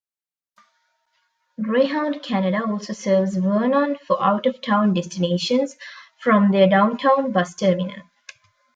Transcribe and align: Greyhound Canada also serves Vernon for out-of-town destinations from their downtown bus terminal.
Greyhound 1.61 2.23
Canada 2.23 2.63
also 2.65 2.91
serves 2.91 3.35
Vernon 3.37 3.97
for 4.07 4.19
out-of-town 4.19 4.95
destinations 4.95 5.75
from 6.19 6.49
their 6.49 6.67
downtown 6.67 7.31
bus 7.31 7.53
terminal. 7.53 8.01